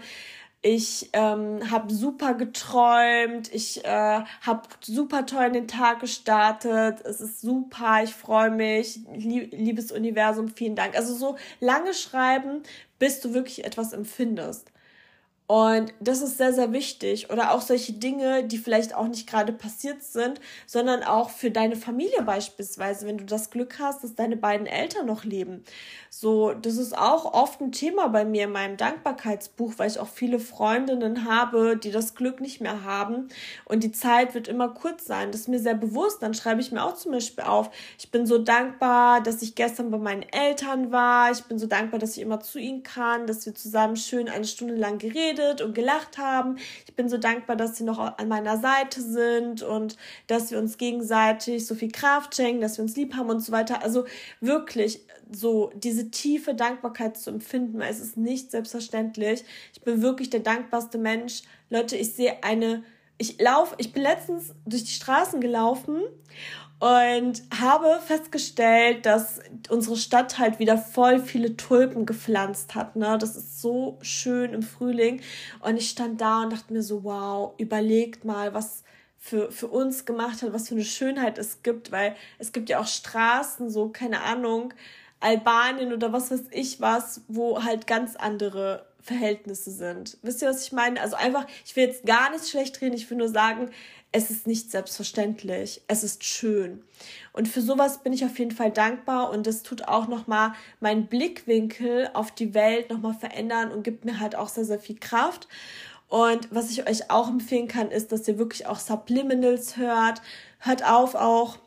[0.62, 3.52] ich ähm, habe super geträumt.
[3.52, 3.88] Ich äh,
[4.42, 7.00] habe super toll in den Tag gestartet.
[7.04, 8.02] Es ist super.
[8.04, 9.00] Ich freue mich.
[9.14, 10.96] Liebes Universum, vielen Dank.
[10.96, 12.62] Also so lange schreiben,
[12.98, 14.70] bis du wirklich etwas empfindest.
[15.50, 17.28] Und das ist sehr, sehr wichtig.
[17.28, 21.74] Oder auch solche Dinge, die vielleicht auch nicht gerade passiert sind, sondern auch für deine
[21.74, 25.64] Familie beispielsweise, wenn du das Glück hast, dass deine beiden Eltern noch leben.
[26.08, 30.06] So, das ist auch oft ein Thema bei mir in meinem Dankbarkeitsbuch, weil ich auch
[30.06, 33.26] viele Freundinnen habe, die das Glück nicht mehr haben.
[33.64, 35.32] Und die Zeit wird immer kurz sein.
[35.32, 36.22] Das ist mir sehr bewusst.
[36.22, 39.90] Dann schreibe ich mir auch zum Beispiel auf, ich bin so dankbar, dass ich gestern
[39.90, 41.32] bei meinen Eltern war.
[41.32, 44.44] Ich bin so dankbar, dass ich immer zu ihnen kann, dass wir zusammen schön eine
[44.44, 46.56] Stunde lang geredet geredet und gelacht haben.
[46.86, 50.78] Ich bin so dankbar, dass sie noch an meiner Seite sind und dass wir uns
[50.78, 53.82] gegenseitig so viel Kraft schenken, dass wir uns lieb haben und so weiter.
[53.82, 54.04] Also
[54.40, 55.00] wirklich
[55.30, 59.44] so diese tiefe Dankbarkeit zu empfinden, weil es ist nicht selbstverständlich.
[59.72, 61.42] Ich bin wirklich der dankbarste Mensch.
[61.68, 62.82] Leute, ich sehe eine
[63.22, 66.00] ich laufe, ich bin letztens durch die Straßen gelaufen
[66.80, 69.38] und habe festgestellt, dass
[69.68, 72.96] unsere Stadt halt wieder voll viele Tulpen gepflanzt hat.
[72.96, 73.18] Ne?
[73.18, 75.20] Das ist so schön im Frühling.
[75.60, 78.82] Und ich stand da und dachte mir so, wow, überlegt mal, was
[79.18, 82.80] für, für uns gemacht hat, was für eine Schönheit es gibt, weil es gibt ja
[82.80, 84.72] auch Straßen, so, keine Ahnung,
[85.20, 90.18] Albanien oder was weiß ich was, wo halt ganz andere Verhältnisse sind.
[90.22, 91.00] Wisst ihr, was ich meine?
[91.00, 93.70] Also einfach, ich will jetzt gar nicht schlecht reden, ich will nur sagen,
[94.12, 96.82] es ist nicht selbstverständlich, es ist schön.
[97.32, 101.06] Und für sowas bin ich auf jeden Fall dankbar und es tut auch nochmal meinen
[101.06, 105.46] Blickwinkel auf die Welt nochmal verändern und gibt mir halt auch sehr, sehr viel Kraft.
[106.08, 110.20] Und was ich euch auch empfehlen kann, ist, dass ihr wirklich auch Subliminals hört.
[110.58, 111.58] Hört auf auch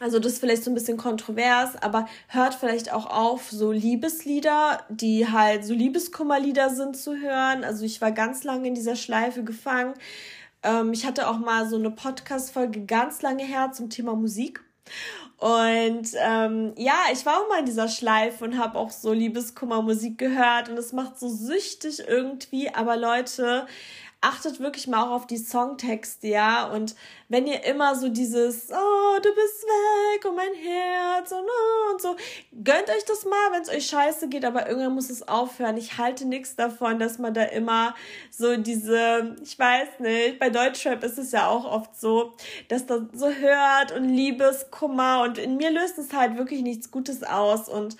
[0.00, 4.84] also das ist vielleicht so ein bisschen kontrovers, aber hört vielleicht auch auf, so Liebeslieder,
[4.88, 7.64] die halt so Liebeskummerlieder sind, zu hören.
[7.64, 9.94] Also ich war ganz lange in dieser Schleife gefangen.
[10.62, 14.62] Ähm, ich hatte auch mal so eine Podcast-Folge ganz lange her zum Thema Musik.
[15.38, 20.18] Und ähm, ja, ich war auch mal in dieser Schleife und habe auch so Liebeskummermusik
[20.18, 22.74] gehört und es macht so süchtig irgendwie.
[22.74, 23.66] Aber Leute,
[24.20, 26.66] achtet wirklich mal auch auf die Songtexte, ja.
[26.72, 26.96] Und
[27.28, 32.02] wenn ihr immer so dieses, oh, du bist weg und mein Herz und, oh, und
[32.02, 32.16] so,
[32.64, 35.76] gönnt euch das mal, wenn es euch scheiße geht, aber irgendwann muss es aufhören.
[35.76, 37.94] Ich halte nichts davon, dass man da immer
[38.30, 42.34] so diese, ich weiß nicht, bei Deutschrap ist es ja auch oft so,
[42.68, 47.22] dass das so hört und Liebeskummer und in mir löst es halt wirklich nichts Gutes
[47.22, 47.96] aus und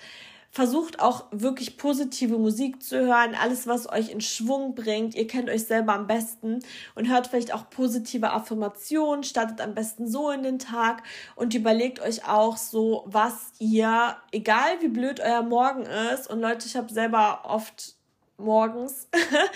[0.51, 5.13] Versucht auch wirklich positive Musik zu hören, alles, was euch in Schwung bringt.
[5.13, 6.59] Ihr kennt euch selber am besten
[6.95, 11.03] und hört vielleicht auch positive Affirmationen, startet am besten so in den Tag
[11.35, 15.83] und überlegt euch auch so, was ihr, egal wie blöd euer Morgen
[16.13, 17.98] ist, und Leute, ich habe selber oft
[18.39, 19.07] morgens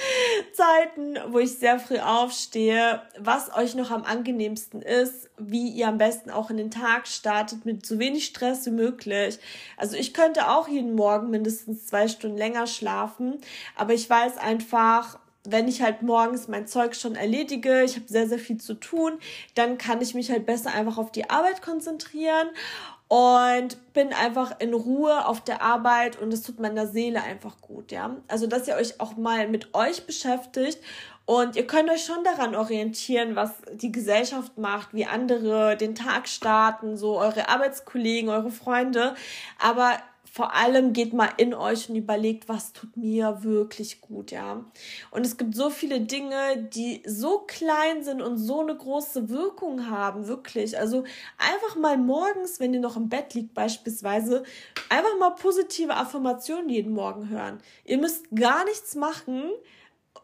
[0.53, 5.97] Zeiten, wo ich sehr früh aufstehe, was euch noch am angenehmsten ist, wie ihr am
[5.97, 9.39] besten auch in den Tag startet mit so wenig Stress wie möglich.
[9.77, 13.39] Also ich könnte auch jeden Morgen mindestens zwei Stunden länger schlafen,
[13.75, 18.27] aber ich weiß einfach, wenn ich halt morgens mein Zeug schon erledige, ich habe sehr,
[18.27, 19.13] sehr viel zu tun,
[19.55, 22.47] dann kann ich mich halt besser einfach auf die Arbeit konzentrieren
[23.13, 27.91] und bin einfach in Ruhe auf der Arbeit und es tut meiner Seele einfach gut,
[27.91, 28.15] ja.
[28.27, 30.79] Also, dass ihr euch auch mal mit euch beschäftigt
[31.27, 36.27] und ihr könnt euch schon daran orientieren, was die Gesellschaft macht, wie andere den Tag
[36.27, 39.13] starten, so eure Arbeitskollegen, eure Freunde,
[39.59, 39.99] aber
[40.33, 44.65] vor allem geht mal in euch und überlegt, was tut mir wirklich gut, ja.
[45.11, 49.91] Und es gibt so viele Dinge, die so klein sind und so eine große Wirkung
[49.91, 50.75] haben, wirklich.
[50.75, 51.03] Also
[51.37, 54.41] einfach mal morgens, wenn ihr noch im Bett liegt beispielsweise,
[54.89, 57.59] einfach mal positive Affirmationen jeden Morgen hören.
[57.85, 59.51] Ihr müsst gar nichts machen,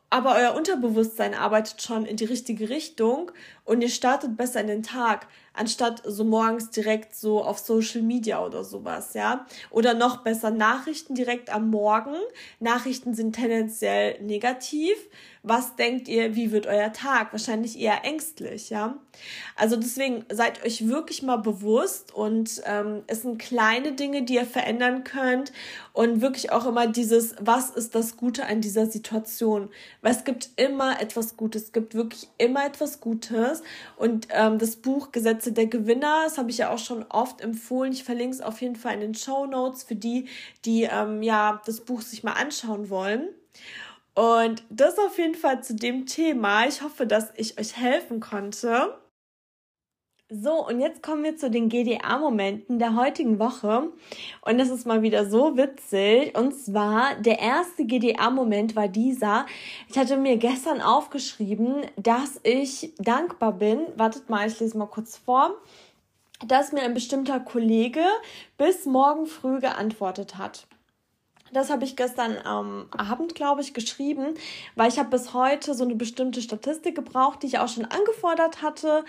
[0.09, 3.31] aber euer Unterbewusstsein arbeitet schon in die richtige Richtung
[3.69, 5.27] und ihr startet besser in den Tag
[5.59, 9.45] anstatt so morgens direkt so auf Social Media oder sowas, ja.
[9.69, 12.15] Oder noch besser Nachrichten direkt am Morgen.
[12.59, 14.95] Nachrichten sind tendenziell negativ.
[15.43, 17.31] Was denkt ihr, wie wird euer Tag?
[17.31, 18.97] Wahrscheinlich eher ängstlich, ja.
[19.55, 24.45] Also deswegen seid euch wirklich mal bewusst und ähm, es sind kleine Dinge, die ihr
[24.45, 25.51] verändern könnt
[25.93, 29.69] und wirklich auch immer dieses, was ist das Gute an dieser Situation?
[30.01, 33.58] Weil es gibt immer etwas Gutes, es gibt wirklich immer etwas Gutes
[33.97, 36.21] und ähm, das Buch Gesetze der Gewinner.
[36.23, 37.93] Das habe ich ja auch schon oft empfohlen.
[37.93, 40.27] Ich verlinke es auf jeden Fall in den Show Notes für die,
[40.65, 43.29] die ähm, ja das Buch sich mal anschauen wollen.
[44.15, 46.67] Und das auf jeden Fall zu dem Thema.
[46.67, 48.97] Ich hoffe, dass ich euch helfen konnte.
[50.31, 53.91] So, und jetzt kommen wir zu den GDA-Momenten der heutigen Woche.
[54.45, 56.37] Und das ist mal wieder so witzig.
[56.37, 59.47] Und zwar, der erste GDA-Moment war dieser.
[59.89, 63.79] Ich hatte mir gestern aufgeschrieben, dass ich dankbar bin.
[63.95, 65.55] Wartet mal, ich lese mal kurz vor.
[66.45, 68.05] Dass mir ein bestimmter Kollege
[68.55, 70.67] bis morgen früh geantwortet hat.
[71.53, 74.35] Das habe ich gestern am Abend, glaube ich, geschrieben,
[74.75, 78.61] weil ich habe bis heute so eine bestimmte Statistik gebraucht, die ich auch schon angefordert
[78.61, 79.03] hatte.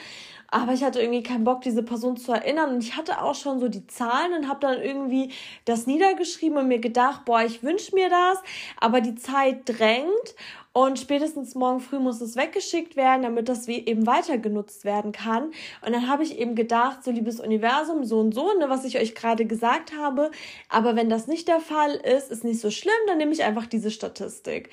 [0.49, 2.75] Aber ich hatte irgendwie keinen Bock, diese Person zu erinnern.
[2.75, 5.33] Und ich hatte auch schon so die Zahlen und habe dann irgendwie
[5.65, 8.39] das niedergeschrieben und mir gedacht, boah, ich wünsche mir das,
[8.81, 10.35] aber die Zeit drängt.
[10.73, 15.47] Und spätestens morgen früh muss es weggeschickt werden, damit das eben weiter genutzt werden kann.
[15.85, 18.97] Und dann habe ich eben gedacht, so liebes Universum, so und so, ne, was ich
[18.97, 20.31] euch gerade gesagt habe.
[20.69, 23.67] Aber wenn das nicht der Fall ist, ist nicht so schlimm, dann nehme ich einfach
[23.67, 24.71] diese Statistik.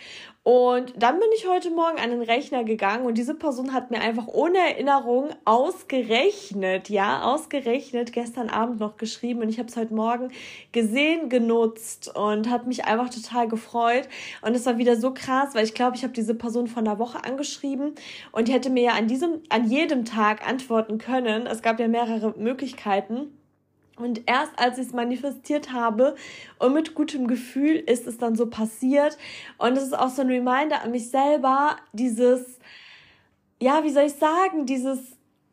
[0.47, 3.99] Und dann bin ich heute Morgen an den Rechner gegangen und diese Person hat mir
[3.99, 9.93] einfach ohne Erinnerung ausgerechnet, ja, ausgerechnet, gestern Abend noch geschrieben und ich habe es heute
[9.93, 10.31] Morgen
[10.71, 14.07] gesehen, genutzt und hat mich einfach total gefreut.
[14.41, 16.97] Und es war wieder so krass, weil ich glaube, ich habe diese Person vor einer
[16.97, 17.95] Woche angeschrieben
[18.31, 21.45] und die hätte mir ja an diesem, an jedem Tag antworten können.
[21.45, 23.36] Es gab ja mehrere Möglichkeiten.
[23.97, 26.15] Und erst als ich es manifestiert habe
[26.59, 29.17] und mit gutem Gefühl ist es dann so passiert.
[29.57, 32.59] Und es ist auch so ein Reminder an mich selber, dieses,
[33.59, 34.99] ja, wie soll ich sagen, dieses,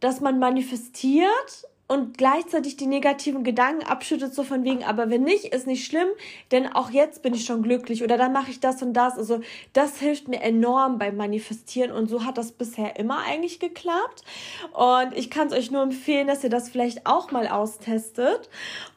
[0.01, 5.47] dass man manifestiert und gleichzeitig die negativen Gedanken abschüttet, so von wegen, aber wenn nicht,
[5.47, 6.09] ist nicht schlimm,
[6.51, 9.19] denn auch jetzt bin ich schon glücklich oder dann mache ich das und das.
[9.19, 9.41] Also
[9.75, 14.25] das hilft mir enorm beim Manifestieren und so hat das bisher immer eigentlich geklappt.
[14.73, 18.49] Und ich kann es euch nur empfehlen, dass ihr das vielleicht auch mal austestet.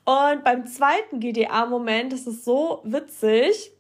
[0.06, 3.74] Und beim zweiten GDA-Moment, das ist so witzig.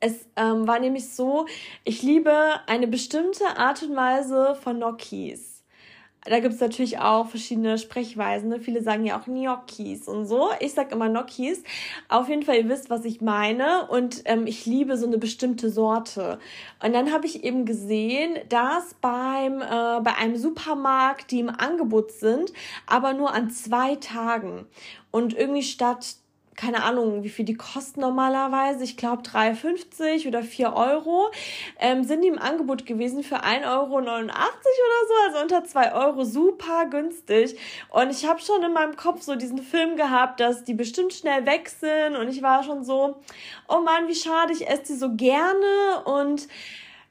[0.00, 1.46] Es ähm, war nämlich so,
[1.84, 2.34] ich liebe
[2.66, 5.53] eine bestimmte Art und Weise von Nokis
[6.24, 8.48] da gibt es natürlich auch verschiedene Sprechweisen.
[8.48, 8.60] Ne?
[8.60, 10.50] Viele sagen ja auch Gnocchis und so.
[10.60, 11.62] Ich sag immer Gnocchis.
[12.08, 13.86] Auf jeden Fall, ihr wisst, was ich meine.
[13.88, 16.38] Und ähm, ich liebe so eine bestimmte Sorte.
[16.82, 22.12] Und dann habe ich eben gesehen, dass beim äh, bei einem Supermarkt, die im Angebot
[22.12, 22.52] sind,
[22.86, 24.66] aber nur an zwei Tagen.
[25.10, 26.16] Und irgendwie statt
[26.56, 28.84] keine Ahnung, wie viel die kosten normalerweise.
[28.84, 31.30] Ich glaube 3,50 oder 4 Euro.
[31.78, 36.24] Ähm, sind die im Angebot gewesen für 1,89 Euro oder so, also unter 2 Euro.
[36.24, 37.58] Super günstig.
[37.90, 41.46] Und ich habe schon in meinem Kopf so diesen Film gehabt, dass die bestimmt schnell
[41.46, 42.16] weg sind.
[42.16, 43.16] Und ich war schon so,
[43.68, 46.02] oh Mann, wie schade, ich esse die so gerne.
[46.04, 46.48] Und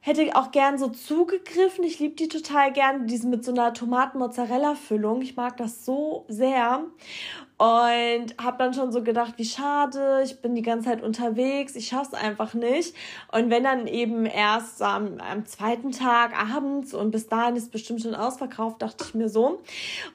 [0.06, 1.86] hätte auch gern so zugegriffen.
[1.86, 5.22] Ich liebe die total gern, diese mit so einer Tomaten-Mozzarella-Füllung.
[5.22, 6.84] Ich mag das so sehr.
[7.58, 11.88] Und habe dann schon so gedacht, wie schade, ich bin die ganze Zeit unterwegs, ich
[11.88, 12.96] schaff's einfach nicht.
[13.32, 18.02] Und wenn dann eben erst am, am zweiten Tag abends und bis dahin ist bestimmt
[18.02, 19.62] schon ausverkauft, dachte ich mir so.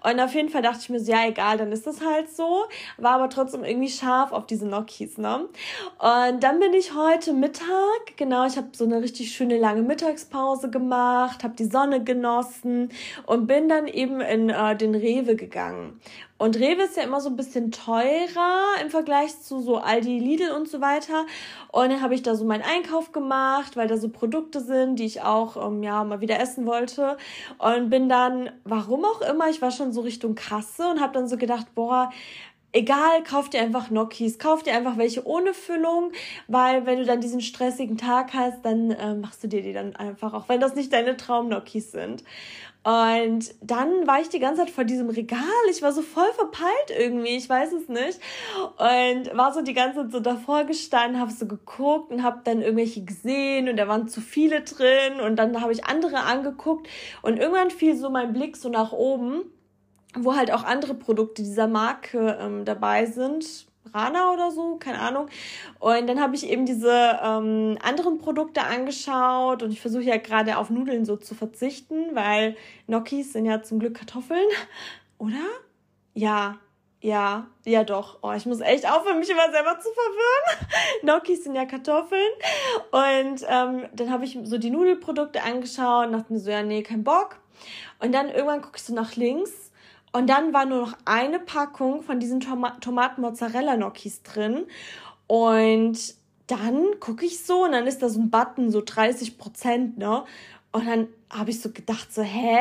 [0.02, 2.64] Und auf jeden Fall dachte ich mir so, ja egal, dann ist das halt so.
[2.96, 5.48] War aber trotzdem irgendwie scharf auf diese Nokis, ne?
[5.98, 10.70] Und dann bin ich heute Mittag, genau, ich habe so eine richtig schöne lange Mittagspause
[10.70, 12.90] gemacht, habe die Sonne genossen
[13.26, 16.00] und bin dann eben in äh, den Rewe gegangen.
[16.38, 20.52] Und Rewe ist ja immer so ein bisschen teurer im Vergleich zu so Aldi, Lidl
[20.52, 21.26] und so weiter.
[21.72, 25.04] Und dann habe ich da so meinen Einkauf gemacht, weil da so Produkte sind, die
[25.04, 27.16] ich auch ähm, ja mal wieder essen wollte.
[27.58, 31.26] Und bin dann, warum auch immer, ich war schon so Richtung Kasse und habe dann
[31.26, 32.10] so gedacht, boah,
[32.72, 36.12] egal, kauf dir einfach Nokis, kauf dir einfach welche ohne Füllung,
[36.46, 39.96] weil wenn du dann diesen stressigen Tag hast, dann äh, machst du dir die dann
[39.96, 42.24] einfach, auch wenn das nicht deine Traum-Nokis sind.
[42.84, 45.42] Und dann war ich die ganze Zeit vor diesem Regal.
[45.70, 48.18] Ich war so voll verpeilt irgendwie, ich weiß es nicht.
[48.78, 52.62] Und war so die ganze Zeit so davor gestanden, habe so geguckt und habe dann
[52.62, 56.88] irgendwelche gesehen und da waren zu viele drin und dann habe ich andere angeguckt
[57.22, 59.42] und irgendwann fiel so mein Blick so nach oben,
[60.14, 65.28] wo halt auch andere Produkte dieser Marke ähm, dabei sind Rana oder so, keine Ahnung.
[65.78, 70.58] Und dann habe ich eben diese ähm, anderen Produkte angeschaut und ich versuche ja gerade
[70.58, 74.46] auf Nudeln so zu verzichten, weil Gnocchis sind ja zum Glück Kartoffeln,
[75.18, 75.44] oder?
[76.14, 76.58] Ja,
[77.00, 78.18] ja, ja doch.
[78.22, 80.68] Oh, ich muss echt aufhören, mich immer selber zu verwirren.
[81.02, 82.32] Gnocchis sind ja Kartoffeln.
[82.90, 86.82] Und ähm, dann habe ich so die Nudelprodukte angeschaut und dachte mir so, ja, nee,
[86.82, 87.36] kein Bock.
[88.00, 89.67] Und dann irgendwann guckst du nach links
[90.12, 94.66] und dann war nur noch eine Packung von diesen Toma Tomaten-Mozzarella-Gnocchis drin.
[95.26, 96.14] Und
[96.46, 100.24] dann gucke ich so und dann ist da so ein Button, so 30 Prozent, ne?
[100.72, 102.58] Und dann habe ich so gedacht, so, hä?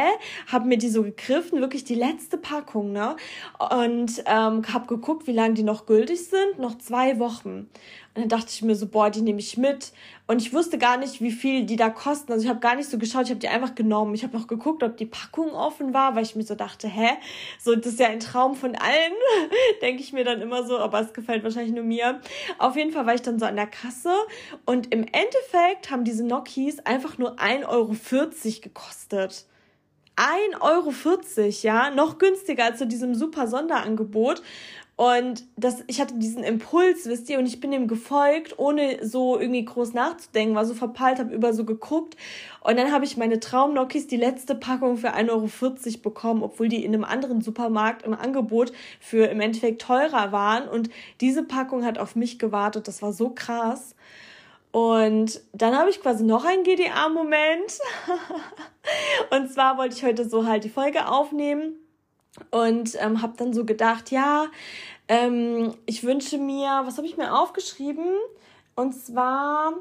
[0.52, 3.16] Hab mir die so gegriffen, wirklich die letzte Packung, ne?
[3.60, 6.60] Und ähm, habe geguckt, wie lange die noch gültig sind.
[6.60, 7.70] Noch zwei Wochen.
[8.18, 9.92] Und dann dachte ich mir so, boah, die nehme ich mit.
[10.26, 12.32] Und ich wusste gar nicht, wie viel die da kosten.
[12.32, 14.16] Also ich habe gar nicht so geschaut, ich habe die einfach genommen.
[14.16, 17.10] Ich habe noch geguckt, ob die Packung offen war, weil ich mir so dachte, hä?
[17.60, 19.14] So, das ist ja ein Traum von allen,
[19.84, 22.20] denke ich mir dann immer so, aber es gefällt wahrscheinlich nur mir.
[22.58, 24.12] Auf jeden Fall war ich dann so an der Kasse
[24.66, 27.94] und im Endeffekt haben diese Nokis einfach nur 1,40 Euro
[28.62, 29.46] gekostet.
[30.18, 30.92] 1,40 Euro,
[31.62, 34.42] ja, noch günstiger als zu diesem super Sonderangebot.
[34.98, 39.40] Und das, ich hatte diesen Impuls, wisst ihr, und ich bin dem gefolgt, ohne so
[39.40, 42.18] irgendwie groß nachzudenken, war so verpeilt, habe über so geguckt.
[42.62, 46.84] Und dann habe ich meine Traumnokis, die letzte Packung für 1,40 Euro bekommen, obwohl die
[46.84, 50.68] in einem anderen Supermarkt im Angebot für im Endeffekt teurer waren.
[50.68, 50.90] Und
[51.22, 52.88] diese Packung hat auf mich gewartet.
[52.88, 53.94] Das war so krass.
[54.78, 57.80] Und dann habe ich quasi noch einen GDA-Moment.
[59.32, 61.74] und zwar wollte ich heute so halt die Folge aufnehmen
[62.52, 64.46] und ähm, habe dann so gedacht, ja,
[65.08, 68.06] ähm, ich wünsche mir, was habe ich mir aufgeschrieben?
[68.76, 69.74] Und zwar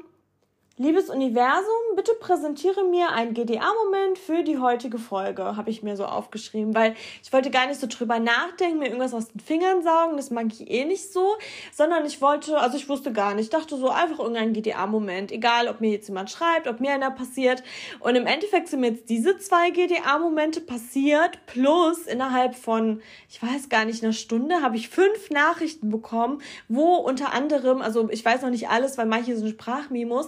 [0.79, 6.05] Liebes Universum, bitte präsentiere mir einen GDA-Moment für die heutige Folge, habe ich mir so
[6.05, 10.17] aufgeschrieben, weil ich wollte gar nicht so drüber nachdenken, mir irgendwas aus den Fingern saugen,
[10.17, 11.35] das mag ich eh nicht so,
[11.73, 15.67] sondern ich wollte, also ich wusste gar nicht, ich dachte so einfach irgendein GDA-Moment, egal
[15.67, 17.63] ob mir jetzt jemand schreibt, ob mir einer passiert.
[17.99, 23.69] Und im Endeffekt sind mir jetzt diese zwei GDA-Momente passiert, plus innerhalb von, ich weiß
[23.69, 28.43] gar nicht, einer Stunde habe ich fünf Nachrichten bekommen, wo unter anderem, also ich weiß
[28.43, 30.27] noch nicht alles, weil manche sind Sprachmemos,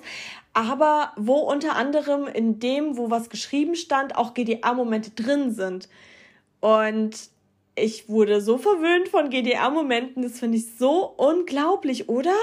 [0.59, 5.87] aber wo unter anderem in dem, wo was geschrieben stand, auch GDA-Momente drin sind.
[6.59, 7.15] Und
[7.75, 12.35] ich wurde so verwöhnt von GDA-Momenten, das finde ich so unglaublich, oder?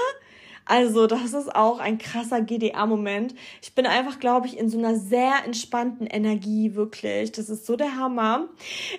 [0.65, 3.35] Also, das ist auch ein krasser GDA-Moment.
[3.61, 7.31] Ich bin einfach, glaube ich, in so einer sehr entspannten Energie, wirklich.
[7.31, 8.49] Das ist so der Hammer.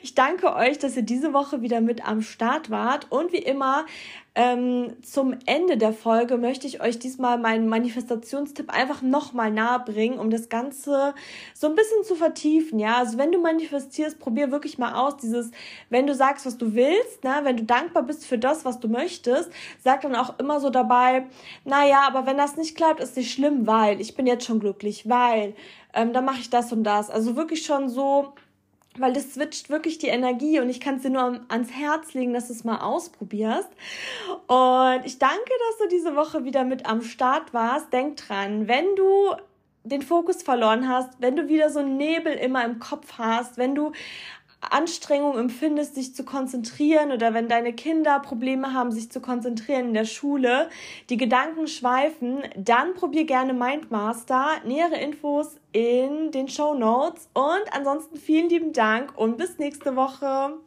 [0.03, 3.11] Ich danke euch, dass ihr diese Woche wieder mit am Start wart.
[3.11, 3.85] Und wie immer,
[4.39, 10.31] ähm, zum Ende der Folge möchte ich euch diesmal meinen Manifestationstipp einfach nochmal nahebringen, um
[10.31, 11.13] das Ganze
[11.55, 12.79] so ein bisschen zu vertiefen.
[12.79, 15.51] Ja, also wenn du manifestierst, probier wirklich mal aus dieses,
[15.91, 18.87] wenn du sagst, was du willst, ne, wenn du dankbar bist für das, was du
[18.87, 19.51] möchtest,
[19.83, 21.27] sag dann auch immer so dabei,
[21.65, 25.09] naja, aber wenn das nicht klappt, ist nicht schlimm, weil ich bin jetzt schon glücklich,
[25.09, 25.57] weil
[25.95, 27.11] ähm, dann mache ich das und das.
[27.11, 28.35] Also wirklich schon so
[29.01, 32.33] weil das switcht wirklich die Energie und ich kann es dir nur ans Herz legen,
[32.33, 33.69] dass du es mal ausprobierst.
[34.47, 37.93] Und ich danke, dass du diese Woche wieder mit am Start warst.
[37.93, 39.35] Denk dran, wenn du
[39.85, 43.75] den Fokus verloren hast, wenn du wieder so einen Nebel immer im Kopf hast, wenn
[43.75, 43.93] du
[44.61, 49.95] Anstrengung empfindest, dich zu konzentrieren oder wenn deine Kinder Probleme haben, sich zu konzentrieren in
[49.95, 50.69] der Schule,
[51.11, 54.61] die Gedanken schweifen, dann probier gerne Mindmaster.
[54.65, 60.59] Nähere Infos in den Show Notes und ansonsten vielen lieben Dank und bis nächste Woche.